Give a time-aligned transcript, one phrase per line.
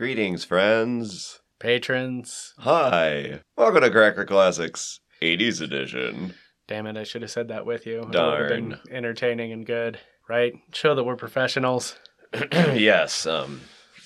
[0.00, 1.40] Greetings, friends.
[1.58, 2.54] Patrons.
[2.60, 3.42] Hi.
[3.54, 6.32] Welcome to Cracker Classics 80s edition.
[6.66, 7.98] Damn it, I should have said that with you.
[7.98, 8.80] It would have been Darn.
[8.90, 10.54] entertaining and good, right?
[10.72, 11.98] Show that we're professionals.
[12.50, 13.60] yes, um,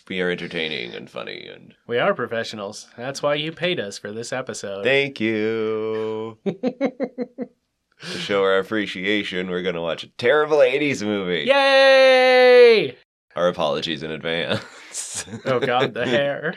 [0.09, 2.89] we are entertaining and funny and We are professionals.
[2.97, 4.83] That's why you paid us for this episode.
[4.83, 6.39] thank you.
[6.45, 7.49] to
[8.01, 11.45] show our appreciation, we're going to watch a terrible 80s movie.
[11.47, 12.97] Yay!
[13.37, 14.64] Our apologies in advance.
[15.45, 16.55] Oh god, the hair.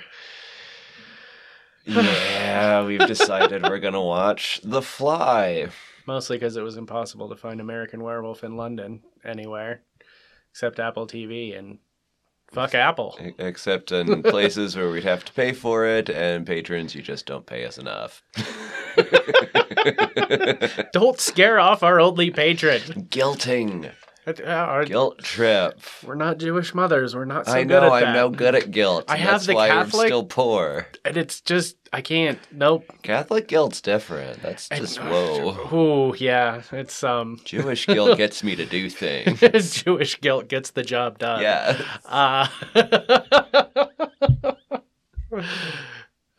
[1.86, 5.70] yeah, we've decided we're going to watch The Fly.
[6.06, 9.82] Mostly because it was impossible to find American Werewolf in London anywhere
[10.58, 11.78] except Apple TV and
[12.52, 13.16] fuck Apple.
[13.38, 17.46] Except in places where we'd have to pay for it, and patrons, you just don't
[17.46, 18.24] pay us enough.
[20.94, 22.82] Don't scare off our only patron.
[23.12, 23.92] Guilting.
[24.28, 25.80] Uh, our- Guilt trip.
[26.06, 27.16] We're not Jewish mothers.
[27.16, 28.08] We're not so I good know, at that.
[28.10, 29.06] I'm no good at guilt.
[29.08, 30.86] I have That's the why Catholic- I'm still poor.
[31.06, 32.38] And it's just I can't.
[32.52, 32.84] Nope.
[33.04, 34.42] Catholic guilt's different.
[34.42, 36.10] That's And- just, whoa.
[36.12, 36.62] Ooh, yeah.
[36.74, 39.82] It's um Jewish guilt gets me to do things.
[39.84, 41.42] Jewish guilt gets the job done.
[41.42, 41.82] Yeah.
[42.06, 42.48] Uh,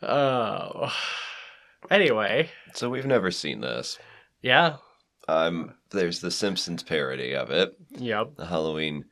[0.01, 0.93] oh.
[1.89, 3.97] Anyway, So we've never seen this.
[4.43, 4.75] yeah.
[5.27, 7.77] Um, there's the Simpsons parody of it.
[7.91, 8.35] Yep.
[8.35, 9.05] The Halloween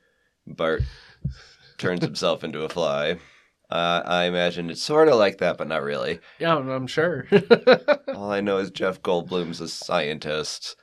[0.45, 0.83] Bart
[1.77, 3.17] turns himself into a fly.
[3.69, 6.19] Uh, I imagine it's sort of like that, but not really.
[6.39, 7.27] Yeah, I'm I'm sure.
[8.15, 10.77] All I know is Jeff Goldblum's a scientist,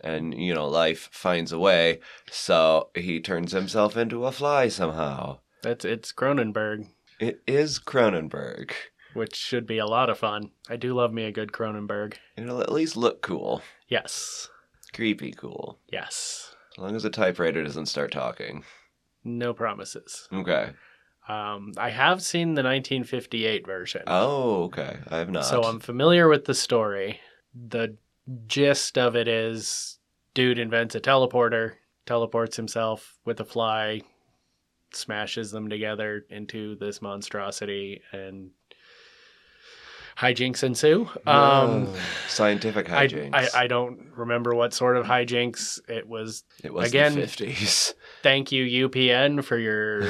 [0.00, 5.40] and you know life finds a way, so he turns himself into a fly somehow.
[5.62, 6.86] That's it's Cronenberg,
[7.20, 8.70] It is Cronenberg.
[9.12, 10.52] which should be a lot of fun.
[10.70, 12.14] I do love me a good Cronenberg.
[12.38, 14.48] It'll at least look cool, Yes.
[14.92, 16.54] Creepy cool, Yes.
[16.72, 18.64] as long as the typewriter doesn't start talking.
[19.24, 20.28] No promises.
[20.32, 20.70] Okay.
[21.28, 24.02] Um, I have seen the 1958 version.
[24.06, 24.98] Oh, okay.
[25.10, 25.44] I have not.
[25.44, 27.20] So I'm familiar with the story.
[27.54, 27.96] The
[28.46, 29.98] gist of it is
[30.32, 31.74] dude invents a teleporter,
[32.06, 34.00] teleports himself with a fly,
[34.92, 38.50] smashes them together into this monstrosity, and
[40.18, 41.08] hijinks ensue.
[41.26, 41.96] Um, Oh,
[42.28, 43.30] scientific I, hijinks.
[43.54, 46.44] I, I don't remember what sort of hijinks it was.
[46.64, 47.94] it was again- the fifties.
[48.22, 50.02] Thank you, UPN, for your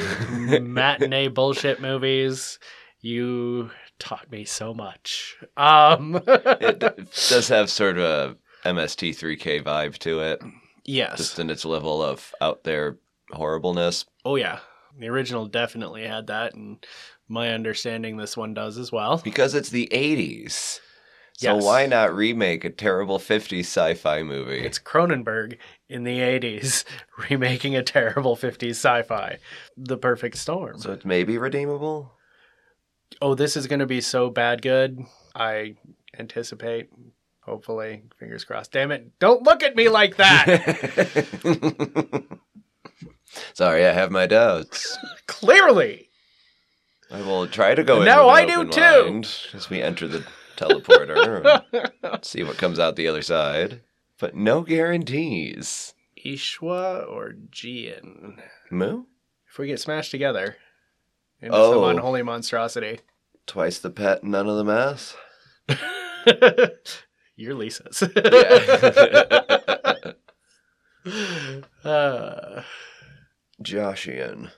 [0.60, 2.58] matinee bullshit movies.
[3.00, 5.36] You taught me so much.
[5.56, 6.78] Um, it
[7.28, 10.42] does have sort of a MST3K vibe to it,
[10.84, 11.16] yes.
[11.19, 12.96] just in its level of out there
[13.30, 14.04] horribleness.
[14.25, 14.60] Oh yeah,
[14.98, 16.84] the original definitely had that, and
[17.28, 19.18] my understanding this one does as well.
[19.22, 20.80] Because it's the 80s.
[21.36, 21.64] So Yes.
[21.64, 24.58] why not remake a terrible 50s sci-fi movie?
[24.58, 25.58] It's Cronenberg
[25.88, 26.84] in the '80s
[27.30, 29.38] remaking a terrible '50s sci-fi,
[29.76, 30.78] The Perfect Storm.
[30.78, 32.12] so it may be redeemable?
[33.22, 34.98] oh, this is going to be so bad good.
[35.34, 35.76] I
[36.18, 36.90] anticipate.
[37.42, 38.72] Hopefully, fingers crossed.
[38.72, 39.16] Damn it!
[39.20, 40.44] Don't look at me like that.
[43.54, 44.98] Sorry, I have my doubts.
[45.26, 46.07] Clearly.
[47.10, 49.22] I will try to go in Now I do too.
[49.54, 50.24] as we enter the
[50.56, 53.80] teleporter and see what comes out the other side.
[54.19, 55.94] But no guarantees.
[56.24, 58.41] Ishwa or Jian?
[58.70, 59.04] Moo?
[59.50, 60.56] If we get smashed together
[61.41, 61.72] into Oh.
[61.72, 63.00] some unholy monstrosity.
[63.46, 65.16] Twice the pet, none of the mess?
[67.36, 68.02] You're Lisa's.
[68.16, 70.12] Yeah.
[71.88, 72.62] uh,
[73.62, 74.50] Joshian.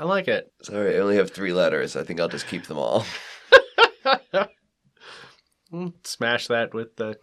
[0.00, 0.50] I like it.
[0.62, 1.94] Sorry, I only have three letters.
[1.94, 3.04] I think I'll just keep them all.
[5.72, 7.16] Mm, Smash that with the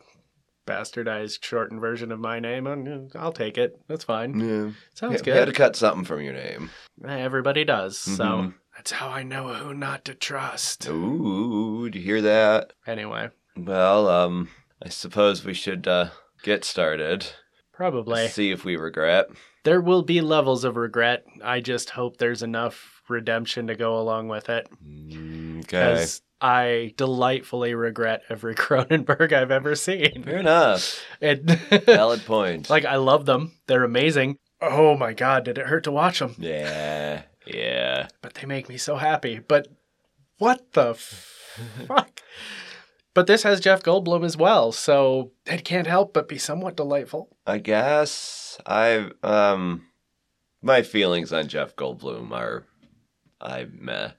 [0.66, 2.66] bastardized shortened version of my name.
[2.66, 3.78] uh, I'll take it.
[3.90, 4.40] That's fine.
[4.40, 4.72] Yeah.
[4.96, 5.34] Sounds good.
[5.34, 6.70] You had to cut something from your name.
[7.06, 7.98] Everybody does.
[7.98, 8.54] So Mhm.
[8.76, 10.88] that's how I know who not to trust.
[10.88, 12.72] Ooh, do you hear that?
[12.86, 14.50] Anyway, Well, um,
[14.82, 16.12] I suppose we should uh,
[16.44, 17.28] get started.
[17.74, 18.28] probably.
[18.30, 19.28] See if we regret.
[19.68, 21.26] There will be levels of regret.
[21.44, 24.70] I just hope there's enough redemption to go along with it.
[24.82, 25.64] Mm, Okay.
[25.66, 30.24] Because I delightfully regret every Cronenberg I've ever seen.
[30.24, 31.04] Fair enough.
[31.20, 31.42] And
[31.86, 32.70] Valid point.
[32.70, 33.52] like, I love them.
[33.68, 34.38] They're amazing.
[34.62, 36.36] Oh my God, did it hurt to watch them?
[36.38, 38.08] yeah, yeah.
[38.22, 39.40] But they make me so happy.
[39.46, 39.68] But
[40.38, 40.94] what the
[41.88, 42.22] fuck?
[43.18, 47.36] But this has Jeff Goldblum as well, so it can't help but be somewhat delightful.
[47.48, 49.88] I guess I um,
[50.62, 52.68] my feelings on Jeff Goldblum are,
[53.42, 54.12] I meh.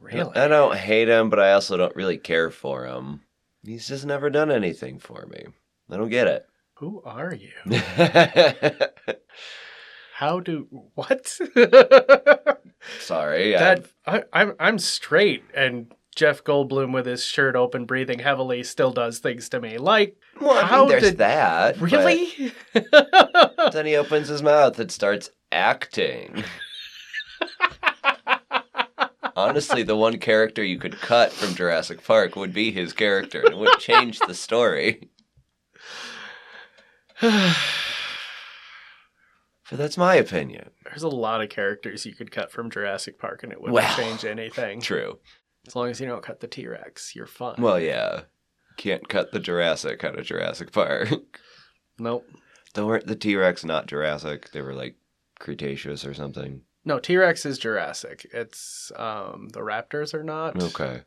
[0.00, 0.34] Really?
[0.34, 3.20] I don't hate him, but I also don't really care for him.
[3.64, 5.44] He's just never done anything for me.
[5.88, 6.46] I don't get it.
[6.78, 7.52] Who are you?
[10.14, 11.28] How do what?
[12.98, 13.52] Sorry.
[13.52, 18.62] that I, I, I'm I'm straight, and Jeff Goldblum with his shirt open, breathing heavily,
[18.64, 19.78] still does things to me.
[19.78, 21.78] Like well, I mean, how there's did- that.
[21.78, 22.52] but really?
[23.72, 26.42] Then he opens his mouth and starts acting.
[29.36, 33.52] Honestly, the one character you could cut from Jurassic Park would be his character, and
[33.52, 35.10] it would change the story.
[39.68, 40.70] But that's my opinion.
[40.84, 43.96] There's a lot of characters you could cut from Jurassic Park, and it wouldn't Well,
[43.96, 44.80] change anything.
[44.80, 45.18] True.
[45.66, 47.56] As long as you don't cut the T Rex, you're fine.
[47.58, 48.22] Well, yeah.
[48.76, 51.40] Can't cut the Jurassic out of Jurassic Park.
[51.98, 52.26] nope.
[52.74, 54.50] Though weren't the T Rex not Jurassic?
[54.52, 54.96] They were like
[55.38, 56.62] Cretaceous or something.
[56.84, 58.26] No, T Rex is Jurassic.
[58.32, 60.62] It's um the Raptors are not.
[60.62, 61.02] Okay.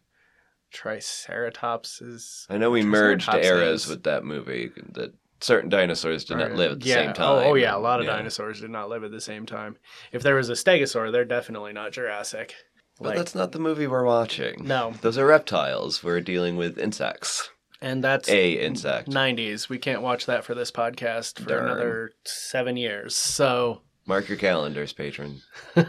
[0.71, 2.45] Triceratops is.
[2.49, 4.71] I know we merged eras is- with that movie.
[4.93, 6.95] That certain dinosaurs did not live at the yeah.
[6.95, 7.25] same time.
[7.27, 8.17] Oh, oh yeah, a lot of Yeah.
[8.17, 9.77] dinosaurs did not live at the same time.
[10.11, 12.55] If there was a Stegosaur, they're definitely not Jurassic.
[12.99, 14.65] But Like, that's not the movie we're watching.
[14.65, 16.03] no, Those are reptiles.
[16.03, 17.49] We're dealing with insects.
[17.81, 19.07] and that's A insect.
[19.09, 19.69] 90s.
[19.69, 21.65] We can't watch that for this podcast for Darn.
[21.65, 23.15] another seven years.
[23.15, 25.41] So Mark your calendars, patron.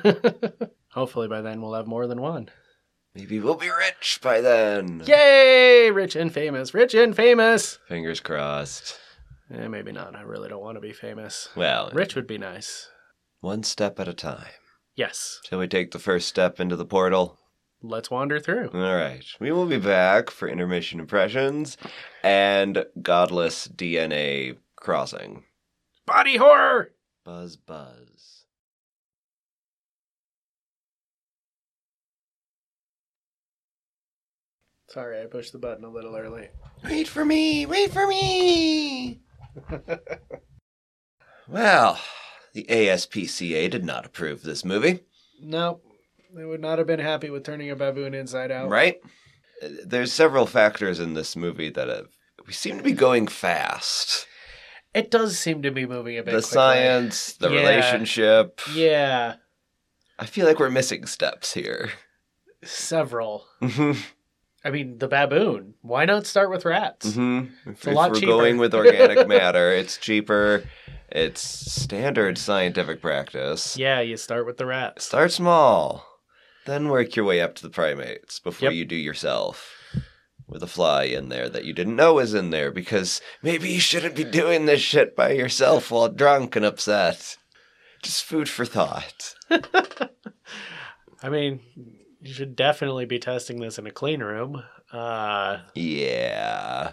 [0.91, 2.51] hopefully by then we'll have more than one.
[3.15, 5.03] Maybe we'll be rich by then.
[5.07, 5.91] Yay!
[5.91, 6.73] Rich and famous.
[6.75, 7.79] Rich and famous.
[7.89, 8.99] Fingers crossed.
[9.53, 10.15] Eh, maybe not.
[10.15, 11.49] I really don't want to be famous.
[11.57, 12.89] Well, Rich would be nice.
[13.41, 14.47] one step at a time.
[14.97, 15.41] Yes.
[15.49, 17.39] Shall we take the first step into the portal?
[17.83, 18.71] Let's wander through.
[18.75, 19.25] All right.
[19.41, 21.79] We will be back for intermission impressions
[22.23, 25.45] and godless DNA crossing.
[26.07, 26.91] Body horror!
[27.25, 28.45] Buzz, buzz.
[34.89, 36.49] Sorry, I pushed the button a little early.
[36.83, 37.65] Wait for me!
[37.65, 39.21] Wait for me!
[41.49, 42.01] well,
[42.53, 45.01] the ASPCA did not approve this movie,
[45.41, 45.81] No,
[46.35, 48.69] they would not have been happy with turning a baboon inside out.
[48.69, 48.97] right?
[49.63, 52.09] Uh, There's several factors in this movie that have.
[52.47, 54.27] We seem to be going fast.
[54.95, 56.33] It does seem to be moving a bit.
[56.33, 56.51] The quickly.
[56.55, 57.61] science, the Yeah.
[57.61, 58.61] relationship.
[58.75, 59.35] Yeah,
[60.19, 61.91] I feel like we're missing steps here.
[62.65, 63.47] several.
[63.63, 64.01] Mm-hmm.
[64.65, 65.75] I mean, the baboon.
[65.81, 67.07] Why not start with rats?
[67.13, 67.71] Mm-hmm.
[67.71, 68.27] If, a lot we're cheaper.
[68.33, 70.65] going with organic matter, it's cheaper.
[71.13, 73.77] It's standard scientific practice.
[73.77, 75.05] Yeah, you start with the rats.
[75.07, 76.07] Start small,
[76.67, 78.75] then work your way up to the primates before Yep.
[78.77, 79.77] you do yourself.
[80.47, 83.79] With a fly in there that you didn't know was in there because maybe you
[83.79, 87.37] shouldn't be doing this shit by yourself while drunk and upset.
[88.03, 89.35] Just food for thought.
[91.23, 91.61] I mean,
[92.21, 94.63] you should definitely be testing this in a clean room.
[94.93, 96.93] Uh, Yeah.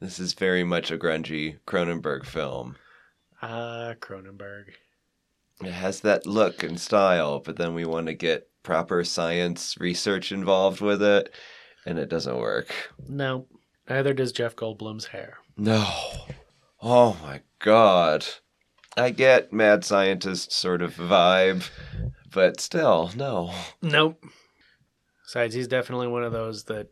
[0.00, 2.76] This is very much a grungy Cronenberg film.
[3.42, 4.66] uh, Cronenberg.
[5.60, 10.30] It has that look and style, but then we want to get proper science research
[10.30, 11.32] involved with it,
[11.84, 12.72] and it doesn't work.
[13.08, 13.46] No,
[13.88, 15.38] neither does Jeff Goldblum's hair.
[15.56, 15.84] No.
[16.80, 18.24] Oh my god.
[18.96, 21.68] I get mad scientist sort of vibe,
[22.32, 23.52] but still, no.
[23.82, 24.22] Nope.
[25.24, 26.88] Besides, he's definitely one of those that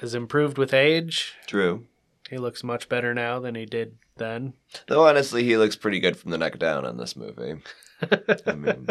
[0.00, 1.34] has improved with age.
[1.46, 1.86] True.
[2.30, 4.54] He looks much better now than he did then.
[4.86, 7.60] Though honestly, he looks pretty good from the neck down in this movie.
[8.46, 8.86] I mean,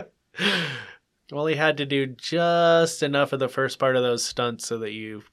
[1.31, 4.77] well, he had to do just enough of the first part of those stunts so
[4.79, 5.23] that you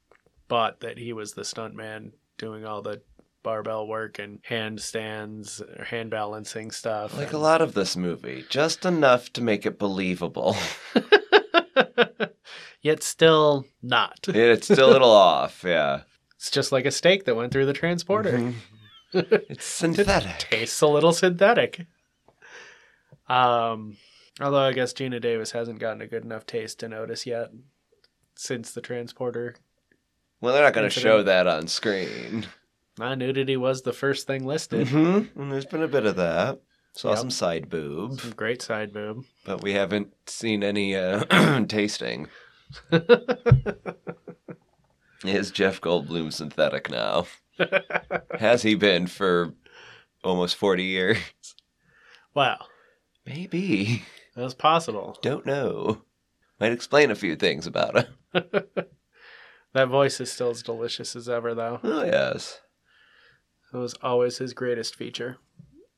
[0.47, 3.03] bought that he was the stunt man doing all the
[3.43, 7.17] barbell work and handstands, or hand balancing stuff.
[7.17, 10.57] like a lot of this movie, just enough to make it believable.
[12.83, 14.19] Yet still not.
[14.29, 16.03] it's still a little off, yeah.
[16.37, 18.39] It's just like a steak that went through the transporter.
[18.39, 18.55] Mhm.
[19.49, 20.39] It's synthetic.
[20.39, 21.87] Tastes a little synthetic.
[23.29, 23.97] Um,
[24.41, 27.51] although I guess Geena Davis hasn't gotten a good enough taste to notice yet
[28.35, 29.55] since the transporter.
[30.41, 32.47] Well, they're not going to show that on screen.
[32.99, 34.89] My nudity was the first thing listed.
[34.89, 35.41] Mm-hmm.
[35.41, 36.61] And there's been a bit of that.
[36.93, 37.19] Saw Yep.
[37.19, 39.25] some side boob, Some great side boob.
[39.45, 42.27] but we haven't seen any uh, tasting.
[45.25, 47.27] Is Jeff Goldblum synthetic now?
[48.39, 49.55] Has he been for
[50.23, 51.19] almost 40 years?
[52.35, 52.59] wow,
[53.25, 54.05] Maybe.
[54.37, 55.19] That's possible.
[55.23, 56.03] Don't know.
[56.61, 57.97] Might explain a few things about
[58.33, 58.55] him.
[59.73, 61.81] That voice is still as delicious as ever, though.
[61.83, 62.61] Oh, yes.
[63.75, 65.37] It was always his greatest feature.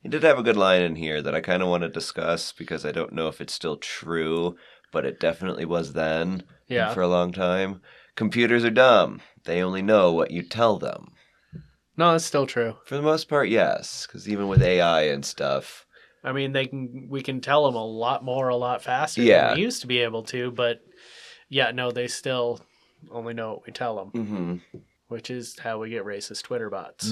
[0.03, 2.51] He did have a good line in here that I kind of want to discuss
[2.51, 4.57] because I don't know if it's still true,
[4.91, 6.93] but it definitely was then Yeah.
[6.93, 7.81] for a long time.
[8.19, 9.21] Computers are dumb.
[9.45, 11.13] They only know what you tell them.
[11.95, 12.75] No, it's still true.
[12.85, 15.85] For the most part, yes, because even with AI and stuff,
[16.21, 19.47] I mean, they can we can tell them a lot more, a lot faster Yeah.
[19.47, 20.51] than we used to be able to.
[20.51, 20.81] But
[21.47, 22.59] yeah, no, they still
[23.09, 24.55] only know what we tell them, Mm-hmm.
[25.07, 27.09] which is how we get racist Twitter bots.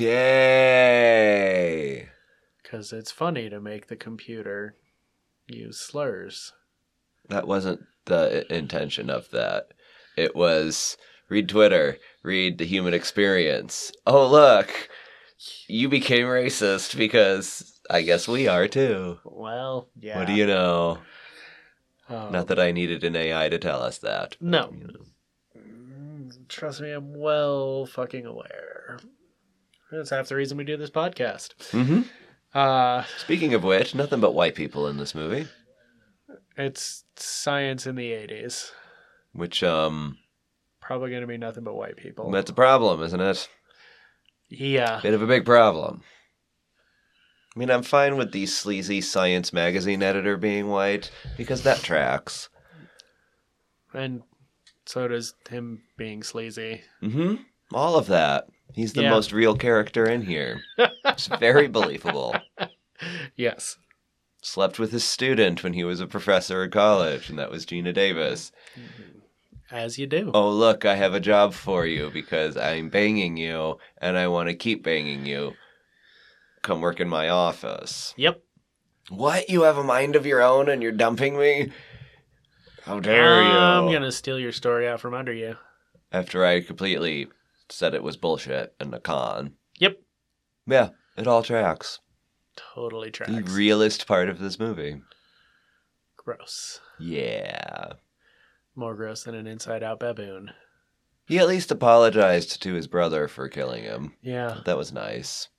[0.88, 2.10] Yay!
[2.62, 4.76] Because it's funny to make the computer
[5.48, 6.52] use slurs.
[7.30, 9.68] That wasn't the intention of that.
[10.18, 10.98] It was
[11.30, 13.92] read Twitter, read the human experience.
[14.06, 14.90] Oh, look,
[15.68, 19.20] you became racist because I guess we are too.
[19.24, 20.18] Well, yeah.
[20.18, 21.00] What do you know?
[22.10, 24.38] Um, Not that I needed an AI to tell us that.
[24.42, 24.74] No.
[24.74, 26.32] You know.
[26.50, 29.00] Trust me, I'm well fucking aware.
[29.92, 31.50] That's half the reason we do this podcast.
[31.72, 32.02] Mm-hmm.
[32.54, 35.48] Uh, Speaking of which, nothing but white people in this movie.
[36.58, 38.72] it's science in the 80s.
[39.38, 40.18] Which, um,
[40.82, 42.30] Probably going to be nothing but white people.
[42.32, 43.48] that's a problem, isn't it?
[44.50, 45.00] yeah.
[45.02, 46.02] Bit of a big problem.
[47.56, 52.50] I mean, I'm fine with the sleazy science magazine editor being white because that tracks.
[53.94, 54.22] And
[54.86, 56.82] so does him being sleazy.
[57.02, 57.36] Mm-hmm.
[57.74, 58.48] All of that.
[58.74, 59.10] He's the Yeah.
[59.10, 60.62] most real character in here.
[61.06, 62.36] It's very believable.
[63.36, 63.78] Yes.
[64.42, 67.94] Slept with his student when he was a professor at college, and that was Geena
[67.94, 68.52] Davis.
[69.72, 70.32] As you do.
[70.34, 74.48] Oh, look, I have a job for you because I'm banging you and I want
[74.50, 75.54] to keep banging you.
[76.62, 78.14] Come work in my office.
[78.18, 78.42] Yep.
[79.10, 79.50] What?
[79.50, 81.72] You have a mind of your own and you're dumping me?
[82.84, 83.50] How dare you?
[83.50, 85.58] I'm going to steal your story out from under you.
[86.12, 87.28] After I completely
[87.70, 89.54] said it was bullshit and a con.
[89.80, 90.00] Yep.
[90.66, 92.00] Yeah, it all tracks.
[92.56, 93.32] Totally tracks.
[93.34, 95.02] The realist part of this movie.
[96.16, 96.80] gross.
[97.00, 97.94] Yeah.
[98.78, 100.52] More gross than an inside out baboon.
[101.26, 104.14] He at least apologized to his brother for killing him.
[104.22, 104.60] Yeah.
[104.66, 105.50] That was nice.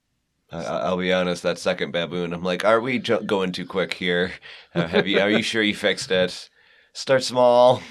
[0.52, 1.42] I, I- I'll be honest.
[1.42, 4.30] That second baboon, I'm like, are we going too quick here?
[4.74, 5.18] Uh, have you?
[5.18, 6.48] Are you sure you fixed it?
[6.92, 7.82] Start small.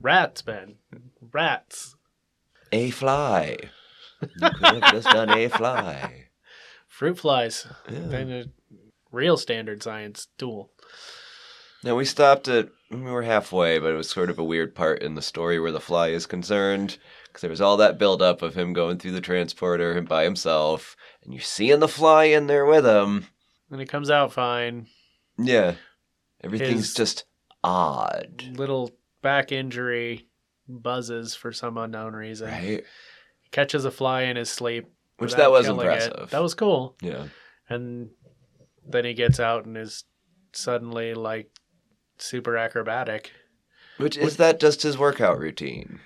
[0.00, 0.76] Rats, Ben.
[1.20, 1.94] Rats.
[2.72, 3.58] A fly.
[4.22, 6.24] You could have just done a fly.
[6.88, 7.66] Fruit flies.
[7.90, 7.98] Yeah.
[8.06, 8.44] Then a
[9.12, 10.70] real standard science tool.
[11.84, 15.02] Now we stopped at we were halfway, but it was sort of a weird part
[15.02, 18.42] in the story where the fly is concerned because there was all that build up
[18.42, 22.46] of him going through the transporter and by himself, and you're seeing the fly in
[22.46, 23.26] there with him.
[23.70, 24.86] And it comes out fine.
[25.38, 25.74] Yeah,
[26.42, 27.24] everything's His- just
[27.64, 28.90] odd, Little
[29.22, 30.28] back injury
[30.68, 32.48] buzzes for some unknown reason.
[32.48, 32.84] right?
[33.50, 34.86] Catches a fly in his sleep.
[35.18, 35.90] Which that was killing it.
[35.92, 36.30] impressive.
[36.30, 36.96] That was cool.
[37.00, 37.28] Yeah,
[37.70, 38.10] And
[38.86, 40.04] then he gets out and is
[40.52, 41.50] suddenly like
[42.18, 43.32] super acrobatic.
[43.98, 46.00] which is that just his workout routine?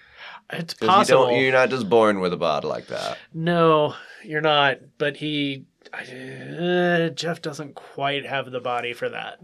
[0.53, 1.31] It's possible.
[1.33, 3.19] You you're not just born with a bod like that.
[3.33, 4.79] No, you're not.
[4.99, 9.39] But he, uh, Jeff doesn't quite have the body for that.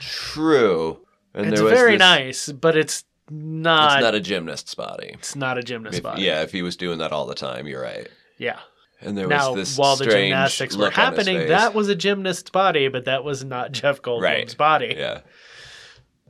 [0.00, 1.00] True,
[1.34, 3.94] and it's there was very this- nice, but it's not.
[3.98, 5.10] It's not a gymnast's body.
[5.14, 6.22] It's not a gymnast's If- body.
[6.22, 8.08] yeah, if he was doing that all the time, you're right.
[8.38, 8.58] Yeah.
[9.00, 12.88] And there now, was this while the gymnastics were happening, that was a gymnast's body,
[12.88, 14.56] but that was not Jeff Goldblum's Right.
[14.56, 14.94] body.
[14.98, 15.20] yeah,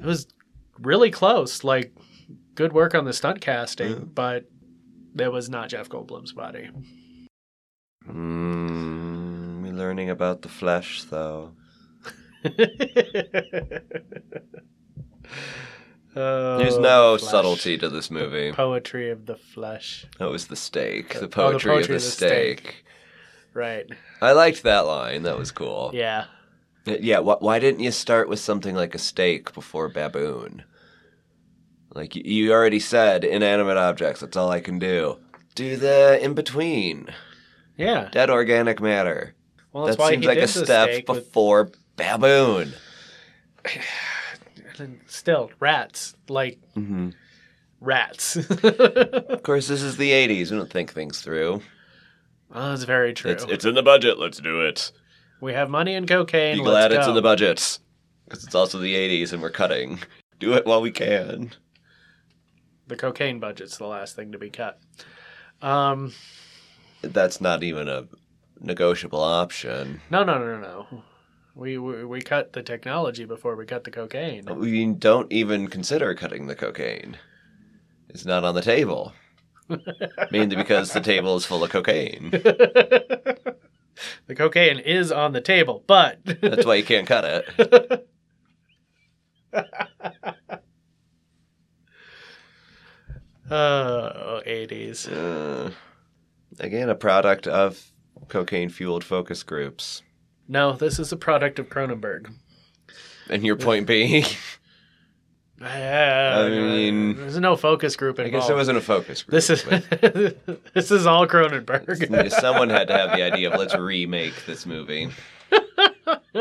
[0.00, 0.26] It was
[0.80, 1.64] really close.
[1.64, 1.92] Like,
[2.54, 3.98] good work on the stunt casting, Yeah.
[3.98, 4.44] but
[5.14, 6.70] that was not Jeff Goldblum's body.
[8.08, 11.52] mm, we learning about the flesh though.
[16.16, 17.30] Oh, There's no flesh.
[17.30, 18.50] subtlety to this movie.
[18.52, 20.04] Poetry of the flesh.
[20.18, 22.60] That was the steak, Oh, the the poetry, poetry of the, of the steak.
[22.60, 22.84] steak.
[23.54, 23.86] Right.
[24.20, 25.22] I liked that line.
[25.24, 25.90] That was cool.
[25.94, 26.24] Yeah.
[26.84, 27.20] Yeah.
[27.20, 30.64] Wh- why didn't you start with something like a steak before baboon?
[31.94, 34.20] Like you already said, inanimate objects.
[34.20, 35.18] That's all I can do.
[35.54, 37.08] Do the in between,
[37.76, 38.08] Yeah.
[38.12, 39.34] dead organic matter.
[39.72, 42.72] Well, that seems like a step steak with- before baboon.
[45.06, 46.14] Still, rats.
[46.28, 47.10] Like, Mm-hmm.
[47.80, 48.36] rats.
[48.62, 50.50] Of course, this is the '80s.
[50.50, 51.62] We don't think things through.
[52.52, 53.30] oh, that's very true.
[53.32, 54.18] It's it's in the budget.
[54.18, 54.92] Let's do it.
[55.40, 56.56] We have money and cocaine.
[56.56, 57.78] Be let's glad it's in the budget
[58.24, 60.00] because it's also the '80s and we're cutting.
[60.38, 61.52] Do it while we can.
[62.86, 64.80] The cocaine budget's the last thing to be cut.
[65.60, 66.12] Um,
[67.02, 68.06] That's not even a
[68.60, 70.00] negotiable option.
[70.10, 71.02] no, no, no, no, no.
[71.54, 74.44] We, we we cut the technology before we cut the cocaine.
[74.46, 77.18] We don't even consider cutting the cocaine.
[78.08, 79.12] It's not on the table.
[80.30, 82.30] Mainly because the table is full of cocaine.
[84.28, 88.08] the cocaine is on the table, but That's why you can't cut it.
[93.50, 95.10] oh, 80s.
[95.10, 95.70] Uh,
[96.60, 97.90] again, a product of
[98.28, 100.02] cocaine fueled focus groups.
[100.46, 102.30] No, this is a product of Cronenberg.
[103.30, 104.24] And your point being,
[105.60, 108.44] I mean- there's no focus group I involved.
[108.44, 109.32] guess it wasn't a focus group.
[109.32, 109.64] This is
[110.74, 112.30] this is all Cronenberg.
[112.40, 115.10] someone had to have the idea of let's remake this movie.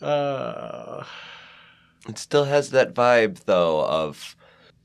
[0.00, 1.04] uh,
[2.08, 4.36] It still has that vibe though of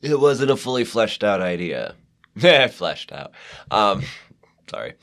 [0.01, 1.95] it wasn't a fully fleshed out idea.
[2.35, 3.31] Yeah, fleshed out.
[3.71, 4.03] Um,
[4.69, 4.93] sorry,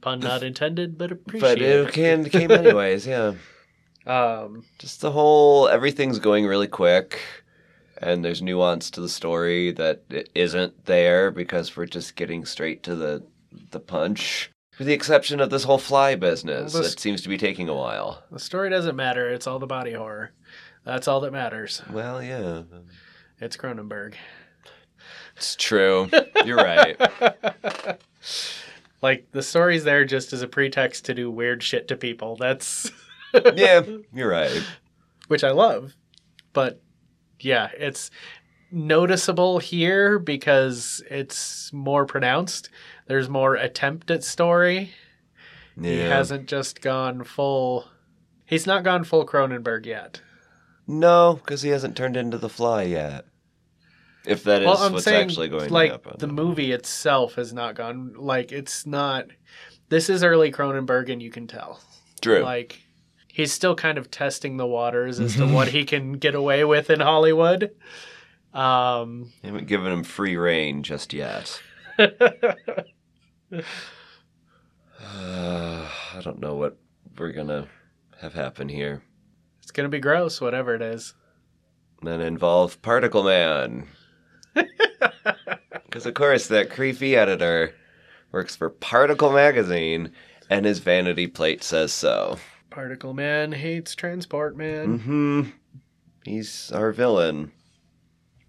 [0.00, 1.86] pun not intended, but appreciated.
[1.86, 3.06] but it can came anyways.
[3.06, 3.32] Yeah,
[4.06, 7.20] Um, just the whole everything's going really quick,
[7.98, 12.82] and there's nuance to the story that it isn't there because we're just getting straight
[12.84, 13.22] to the
[13.70, 14.50] the punch.
[14.78, 17.68] With the exception of this whole fly business, Well, this- that seems to be taking
[17.68, 18.22] a while.
[18.30, 19.28] the story doesn't matter.
[19.28, 20.30] It's all the body horror.
[20.84, 21.82] That's all that matters.
[21.92, 22.62] Well, yeah,
[23.38, 24.14] It's Cronenberg.
[25.36, 26.08] it's true.
[26.46, 26.96] You're right.
[29.02, 32.36] like the story's there just as a pretext to do weird shit to people.
[32.36, 32.90] That's
[33.32, 33.82] Yeah,
[34.14, 34.62] you're right.
[35.28, 35.94] which I love.
[36.52, 36.80] But
[37.38, 38.10] yeah, it's
[38.72, 42.70] noticeable here because it's more pronounced.
[43.06, 44.92] There's more attempt at story.
[45.76, 45.90] Yeah.
[45.90, 47.86] He hasn't just gone full.
[48.46, 50.20] He's not gone full Cronenberg yet.
[50.86, 53.24] No, because he hasn't turned into the fly yet.
[54.26, 56.16] If that is well, I'm what's saying actually going like to happen.
[56.18, 59.26] the movie itself has not gone like it's not.
[59.88, 61.80] This is early Cronenberg, and you can tell.
[62.20, 62.40] True.
[62.40, 62.80] Like
[63.32, 66.90] he's still kind of testing the waters as to what he can get away with
[66.90, 67.70] in Hollywood.
[68.52, 71.60] Um, I haven't given him free reign just yet.
[75.02, 76.76] Uh, I don't know what
[77.16, 77.66] we're gonna
[78.20, 79.02] have happen here.
[79.62, 81.14] it's gonna be gross, whatever it is.
[82.02, 83.86] Then involve Particle Man.
[85.84, 87.74] Because, of course, that creepy editor
[88.30, 90.12] works for Particle Magazine,
[90.48, 92.38] and his vanity plate says so.
[92.70, 94.98] Particle Man hates Transport Man.
[94.98, 95.42] hmm.
[96.24, 97.50] He's our villain.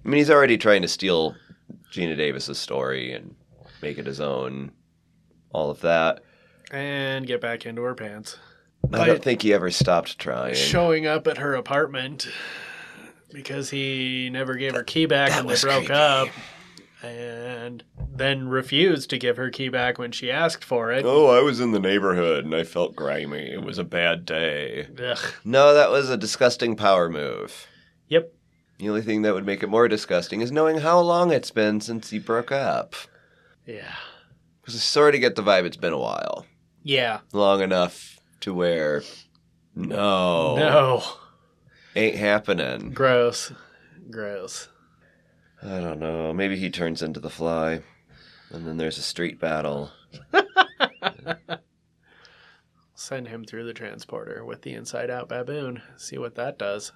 [0.03, 1.35] I mean, he's already trying to steal
[1.93, 3.35] Geena Davis's story and
[3.81, 4.71] make it his own.
[5.53, 6.23] All of that.
[6.71, 8.37] and get back into her pants.
[8.93, 10.55] I don't think he ever stopped trying.
[10.55, 12.27] Showing up at her apartment
[13.33, 15.93] because he never gave her key back that when they broke creepy.
[15.93, 16.27] up,
[17.03, 17.83] and
[18.13, 21.03] then refused to give her key back when she asked for it.
[21.05, 23.51] Oh, I was in the neighborhood and I felt grimy.
[23.51, 24.87] It was a bad day.
[25.03, 25.17] Ugh.
[25.43, 27.67] No, that was a disgusting power move.
[28.07, 28.33] Yep.
[28.79, 31.81] The only thing that would make it more disgusting is knowing how long it's been
[31.81, 32.95] since he broke up.
[33.65, 33.93] Yeah.
[34.59, 36.45] Because I sort of get the vibe it's been a while.
[36.83, 37.19] Yeah.
[37.31, 39.03] Long enough to where,
[39.75, 41.03] no, No.
[41.95, 42.91] ain't happening.
[42.91, 43.51] Gross.
[44.09, 44.67] Gross.
[45.63, 46.33] I don't know.
[46.33, 47.81] Maybe he turns into the fly.
[48.51, 49.91] And then there's a street battle.
[52.95, 55.81] Send him through the transporter with the inside out baboon.
[55.97, 56.91] See what that does.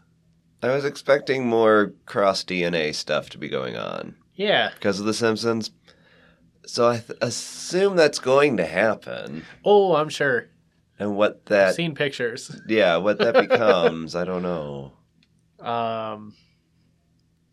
[0.62, 4.72] I was expecting more cross DNA stuff to be going on Yeah.
[4.74, 5.72] because of The Simpsons.
[6.66, 9.46] So I th- assume that's going to happen.
[9.64, 10.48] Oh, I'm sure.
[10.98, 12.60] And what I've that, seen pictures.
[12.68, 14.94] yeah, what that becomes, I don't know.
[15.60, 16.34] Um,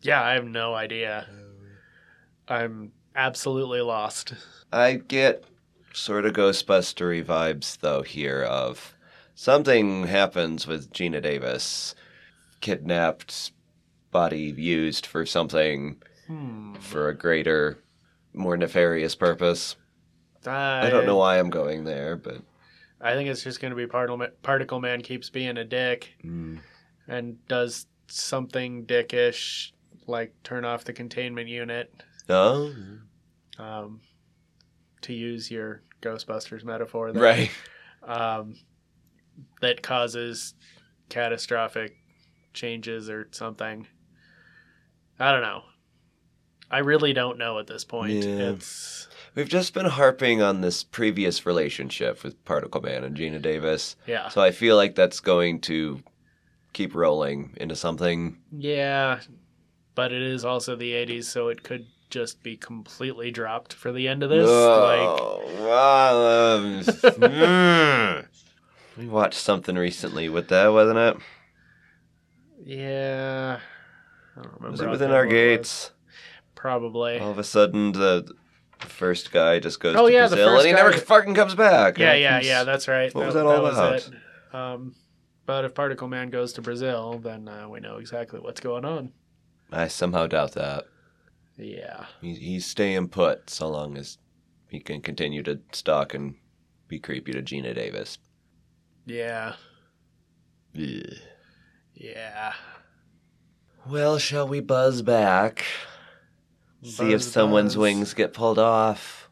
[0.03, 1.27] yeah, I have no idea.
[2.47, 4.33] I'm absolutely lost.
[4.71, 5.43] I get
[5.93, 8.95] sort of Ghostbustery vibes though here of
[9.35, 11.95] something happens with Geena Davis,
[12.61, 13.51] kidnapped,
[14.11, 16.75] body used for something Hmm.
[16.75, 17.79] for a greater,
[18.33, 19.75] more nefarious purpose.
[20.45, 22.37] I, I don't know why I'm going there, but
[23.01, 26.59] I think it's just going to be Particle, Particle Man keeps being a dick mm,
[27.09, 29.73] and does something dickish,
[30.07, 31.93] like turn off the containment unit.
[32.29, 32.73] oh,
[33.57, 34.01] Um,
[35.01, 37.21] to use your Ghostbusters metaphor, there.
[37.23, 37.51] right.
[38.03, 38.55] um,
[39.61, 40.53] that causes
[41.09, 41.95] catastrophic
[42.53, 43.87] changes or something.
[45.19, 45.63] I don't know.
[46.71, 48.13] I really don't know at this point.
[48.23, 48.51] Yeah.
[48.51, 53.95] It's We've just been harping on this previous relationship with Particle Man and Geena Davis,
[54.05, 56.03] yeah, so I feel like that's going to
[56.71, 58.37] keep rolling into something.
[58.55, 59.21] yeah,
[59.95, 64.07] but it is also the '80s, so it could just be completely dropped for the
[64.07, 64.47] end of this.
[64.47, 68.25] Like, Oh, um, mm.
[68.97, 71.17] we watched something recently with that, wasn't it?
[72.65, 73.59] yeah,
[74.37, 74.71] I don't remember.
[74.71, 75.89] Was it within our gates?
[75.89, 75.91] was.
[76.55, 77.19] Probably.
[77.19, 78.31] All of a sudden, the
[78.79, 81.97] first guy just goes Oh, to yeah, the Brazil, and he never fucking comes back.
[81.97, 82.63] Yeah, yeah, yeah.
[82.63, 83.13] That's right.
[83.13, 83.95] What was that all about?
[83.95, 84.55] it.
[84.55, 84.95] Um,
[85.45, 89.11] but if Particle Man goes to Brazil, then uh, we know exactly what's going on.
[89.73, 90.85] I somehow doubt that.
[91.57, 92.05] Yeah.
[92.21, 94.17] He, he's staying put so long as
[94.69, 96.35] he can continue to stalk and
[96.87, 98.17] be creepy to Geena Davis.
[99.05, 99.53] Yeah.
[100.77, 101.13] Ugh.
[101.93, 102.53] Yeah.
[103.87, 105.65] Well, shall we buzz back?
[106.83, 107.77] See if someone's buzz.
[107.77, 109.29] wings get pulled off.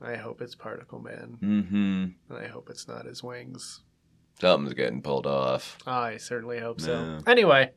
[0.00, 1.38] I hope it's Particle Man.
[1.42, 2.34] Mm-hmm.
[2.34, 3.82] And I hope it's not his wings.
[4.40, 5.78] Something's getting pulled off.
[5.86, 6.92] I certainly hope so.
[6.92, 7.30] Yeah.
[7.30, 7.70] Anyway,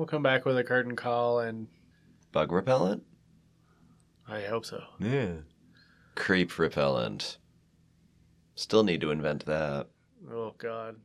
[0.00, 1.66] we'll come back with a curtain call, and
[2.32, 3.02] Bug repellent?
[4.26, 4.82] I hope so.
[4.98, 5.32] Yeah.
[6.14, 7.36] Creep repellent.
[8.54, 9.88] Still need to invent that.
[10.32, 10.96] Oh, God.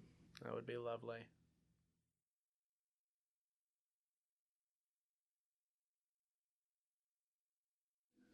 [0.44, 1.18] That would be lovely.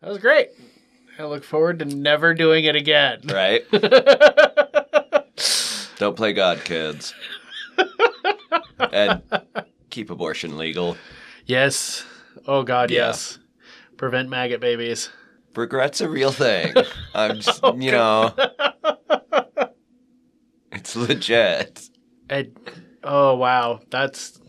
[0.02, 0.50] That was great.
[1.18, 3.22] I look forward to never doing it again.
[3.26, 3.64] Right?
[5.98, 7.16] Don't play God, kids.
[8.92, 9.24] and
[9.92, 10.98] keep abortion legal.
[11.46, 12.04] yes.
[12.48, 13.08] Oh, God, Yeah.
[13.08, 13.38] yes.
[13.98, 15.10] Prevent maggot babies.
[15.56, 16.74] Regret's a real thing.
[17.14, 18.34] I'm just, Oh, you know,
[20.72, 21.90] it's legit.
[22.30, 22.58] And,
[23.04, 23.82] oh, wow.
[23.90, 24.40] That's.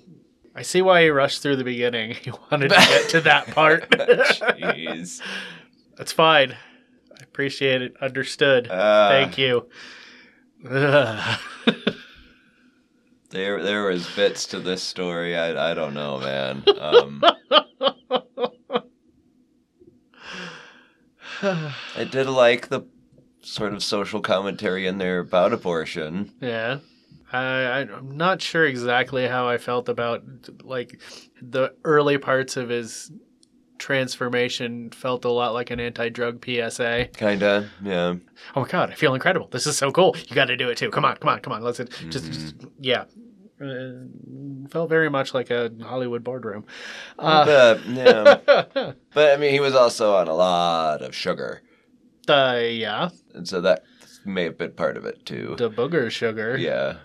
[0.54, 2.14] I see why he rushed through the beginning.
[2.22, 3.90] He wanted to get to that part.
[3.90, 5.20] Jeez.
[5.96, 6.52] That's fine.
[6.52, 7.94] I appreciate it.
[8.00, 8.68] Understood.
[8.68, 9.68] Uh, Thank you.
[13.32, 15.36] There, there was bits to this story.
[15.36, 16.62] I, I don't know, man.
[16.78, 17.24] Um,
[21.96, 22.82] I did like the
[23.40, 26.32] sort of social commentary in there about abortion.
[26.40, 26.78] yeah.
[27.32, 30.22] I, I'm not sure exactly how I felt about
[30.62, 31.00] like
[31.40, 33.10] the early parts of his
[33.78, 37.08] transformation felt a lot like an anti-drug PSA.
[37.16, 38.16] Kinda, yeah.
[38.54, 39.48] Oh my god, I feel incredible.
[39.50, 40.14] This is so cool.
[40.28, 40.90] You got to do it too.
[40.90, 41.62] Come on, come on, come on.
[41.62, 43.04] Let's just, just yeah.
[43.60, 46.64] Uh, felt very much like a Hollywood boardroom.
[47.18, 48.92] Uh, But, yeah.
[49.14, 51.62] But I mean, he was also on a lot of sugar,
[52.28, 53.84] uh, yeah, and so that
[54.24, 55.54] may have been part of it too.
[55.58, 56.56] the booger sugar.
[56.56, 56.96] Yeah.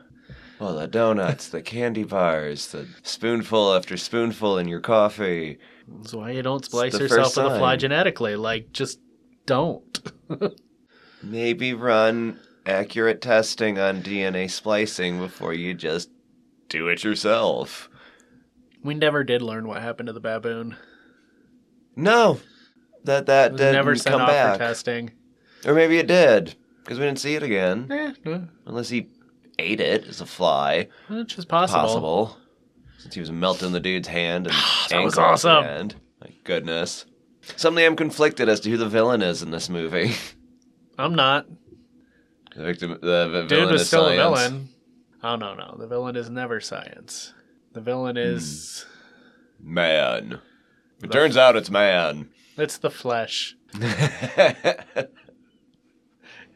[0.60, 5.60] Well, the donuts, the candy bars, the spoonful after spoonful in your coffee.
[5.88, 8.36] That's why you don't splice yourself with a fly genetically.
[8.36, 9.00] Like, just
[9.46, 10.00] don't.
[11.24, 16.10] Maybe run accurate testing on DNA splicing before you just
[16.70, 17.90] do it yourself.
[18.84, 20.76] We never did learn what happened to the baboon.
[21.96, 22.40] No,
[23.04, 25.12] that that didn't never sent come off back, for testing.
[25.66, 27.88] or maybe it did because we didn't see it again.
[28.26, 29.08] Eh, Unless he
[29.60, 31.82] ate it as a fly, which is possible.
[31.82, 32.38] possible.
[33.00, 34.56] Since he was melting the dude's hand and
[34.90, 35.64] That was the awesome.
[35.64, 35.96] end.
[36.22, 37.06] My goodness.
[37.56, 40.14] Something I'm conflicted as to who the villain is in this movie.
[41.00, 41.48] I'm not.
[42.56, 44.20] the victim, the vi- Dude villain was still science.
[44.20, 44.70] a villain.
[45.24, 45.76] Oh no, no.
[45.78, 47.34] The villain is never science.
[47.74, 48.22] The villain hmm.
[48.22, 48.86] is
[49.60, 50.40] Man.
[51.04, 52.30] It turns out it's man.
[52.58, 53.56] it's the flesh.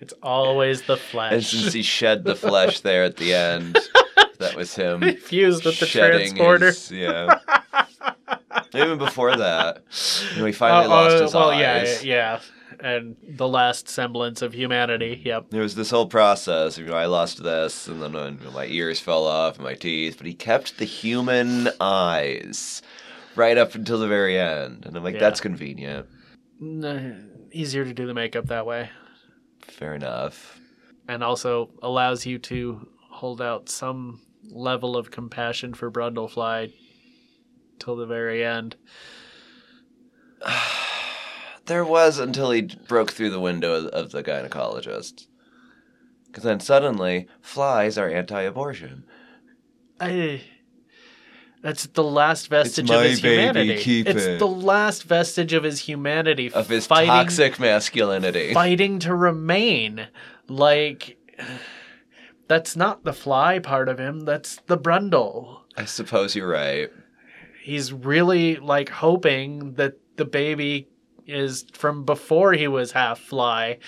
[0.01, 1.31] It's always the flesh.
[1.31, 3.77] and since he shed the flesh there at the end,
[4.39, 6.65] that was him Fused with the shedding transporter.
[6.67, 7.37] his- yeah.
[8.73, 9.83] Even before that,
[10.37, 12.03] know, he finally Oh, lost oh, his well, eyes.
[12.03, 12.39] yeah, yeah.
[12.83, 15.21] And the last semblance of humanity.
[15.23, 15.51] Yep.
[15.51, 16.77] There was this whole process.
[16.79, 19.63] You know, I lost this, and then uh, you know, my ears fell off, and
[19.63, 20.17] my teeth.
[20.17, 22.81] But he kept the human eyes
[23.35, 25.19] right up until the very end, and I'm like, Yeah.
[25.19, 26.07] that's convenient.
[27.51, 28.89] Easier to do the makeup that way.
[29.61, 30.57] Fair enough.
[31.07, 36.73] and also allows you to hold out some level of compassion for Brundlefly
[37.79, 38.75] till the very end.
[41.71, 45.27] There was until he broke through the window of the gynecologist.
[46.27, 49.05] Because then suddenly, flies are anti-abortion.
[49.97, 50.41] I,
[51.61, 53.81] that's the last vestige my of his baby, humanity.
[53.81, 54.39] keep it's it.
[54.39, 56.51] the last vestige of his humanity.
[56.51, 58.53] Of his fighting, toxic masculinity.
[58.53, 60.07] fighting to remain.
[60.49, 61.17] Like
[62.49, 64.25] that's not the fly part of him.
[64.25, 65.61] That's the Brundle.
[65.77, 66.89] I suppose you're right.
[67.61, 70.89] he's really like hoping that the baby
[71.31, 73.79] is from before he was half fly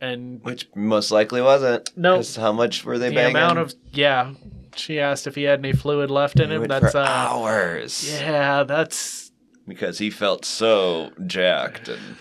[0.00, 1.90] and Which most likely wasn't.
[1.96, 2.16] No.
[2.16, 3.36] 'Cause how much were they the banging?
[3.36, 4.32] amount of yeah
[4.74, 8.10] she asked if he had any fluid left in him that's for uh hours.
[8.18, 9.30] yeah that's
[9.68, 12.16] Because he felt so jacked and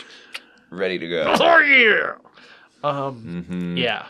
[0.70, 1.34] ready to go.
[1.40, 2.14] oh yeah
[2.84, 4.06] um hmm yeah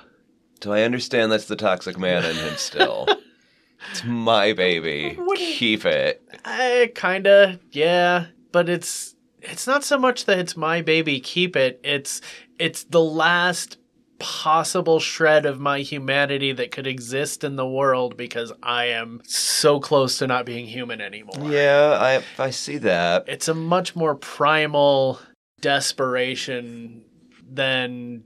[0.60, 3.08] Do I understand that's the toxic man in him still?
[3.92, 5.16] it's my baby.
[5.16, 6.22] What Keep it.
[6.46, 11.80] I kinda yeah but it's it's not so much that it's my baby keep it
[11.84, 12.22] it's
[12.60, 13.78] it's the last
[14.22, 19.80] possible shred of my humanity that could exist in the world because I am so
[19.80, 21.34] close to not being human anymore.
[21.42, 21.98] Yeah,
[22.38, 23.26] I I see that.
[23.28, 25.20] It's a much more primal
[25.60, 27.04] desperation
[27.52, 28.24] than